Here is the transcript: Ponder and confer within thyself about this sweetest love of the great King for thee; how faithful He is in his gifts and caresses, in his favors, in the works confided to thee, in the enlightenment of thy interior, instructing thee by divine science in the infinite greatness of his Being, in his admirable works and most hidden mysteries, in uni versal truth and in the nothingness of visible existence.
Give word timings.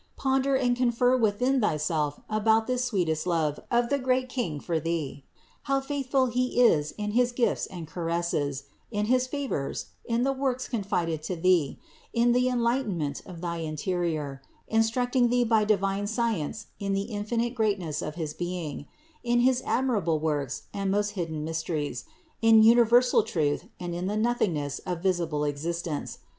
Ponder 0.15 0.55
and 0.55 0.75
confer 0.75 1.15
within 1.15 1.61
thyself 1.61 2.19
about 2.27 2.65
this 2.65 2.85
sweetest 2.85 3.27
love 3.27 3.59
of 3.69 3.89
the 3.89 3.99
great 3.99 4.29
King 4.29 4.59
for 4.59 4.79
thee; 4.79 5.25
how 5.69 5.79
faithful 5.79 6.25
He 6.25 6.59
is 6.59 6.91
in 6.97 7.11
his 7.11 7.31
gifts 7.31 7.67
and 7.67 7.87
caresses, 7.87 8.63
in 8.89 9.05
his 9.05 9.27
favors, 9.27 9.91
in 10.03 10.23
the 10.23 10.31
works 10.33 10.67
confided 10.67 11.21
to 11.21 11.35
thee, 11.35 11.77
in 12.13 12.31
the 12.31 12.49
enlightenment 12.49 13.21
of 13.27 13.41
thy 13.41 13.57
interior, 13.57 14.41
instructing 14.67 15.29
thee 15.29 15.43
by 15.43 15.63
divine 15.65 16.07
science 16.07 16.65
in 16.79 16.93
the 16.93 17.03
infinite 17.13 17.53
greatness 17.53 18.01
of 18.01 18.15
his 18.15 18.33
Being, 18.33 18.87
in 19.23 19.41
his 19.41 19.61
admirable 19.67 20.19
works 20.19 20.63
and 20.73 20.89
most 20.89 21.11
hidden 21.11 21.43
mysteries, 21.43 22.05
in 22.41 22.63
uni 22.63 22.81
versal 22.81 23.23
truth 23.23 23.65
and 23.79 23.93
in 23.93 24.07
the 24.07 24.17
nothingness 24.17 24.79
of 24.79 25.03
visible 25.03 25.43
existence. 25.43 26.17